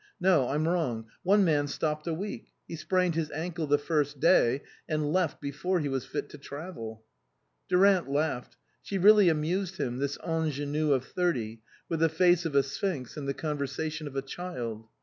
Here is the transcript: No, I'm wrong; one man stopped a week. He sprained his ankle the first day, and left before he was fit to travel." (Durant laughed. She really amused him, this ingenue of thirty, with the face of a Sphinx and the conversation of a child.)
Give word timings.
No, 0.19 0.47
I'm 0.49 0.67
wrong; 0.67 1.11
one 1.21 1.43
man 1.43 1.67
stopped 1.67 2.07
a 2.07 2.13
week. 2.15 2.47
He 2.67 2.75
sprained 2.75 3.13
his 3.13 3.29
ankle 3.29 3.67
the 3.67 3.77
first 3.77 4.19
day, 4.19 4.63
and 4.89 5.13
left 5.13 5.39
before 5.39 5.79
he 5.79 5.89
was 5.89 6.05
fit 6.07 6.27
to 6.29 6.39
travel." 6.39 7.03
(Durant 7.69 8.09
laughed. 8.09 8.57
She 8.81 8.97
really 8.97 9.29
amused 9.29 9.77
him, 9.77 9.99
this 9.99 10.17
ingenue 10.23 10.91
of 10.93 11.05
thirty, 11.05 11.61
with 11.87 11.99
the 11.99 12.09
face 12.09 12.45
of 12.47 12.55
a 12.55 12.63
Sphinx 12.63 13.15
and 13.15 13.27
the 13.27 13.35
conversation 13.35 14.07
of 14.07 14.15
a 14.15 14.23
child.) 14.23 14.87